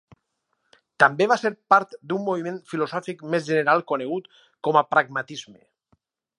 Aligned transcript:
També 1.03 1.27
va 1.31 1.37
ser 1.41 1.51
part 1.73 1.93
d'un 2.13 2.25
moviment 2.31 2.57
filosòfic 2.73 3.23
més 3.35 3.47
general 3.53 3.87
conegut 3.95 4.29
com 4.69 4.81
a 4.83 4.87
pragmatisme. 4.95 5.59